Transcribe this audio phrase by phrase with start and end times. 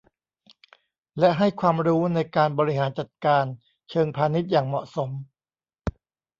[1.19, 3.43] และให้ความรู้ในการบริหารจัดการ
[3.89, 5.09] เชิงพาณิชย์อย่างเหมาะสม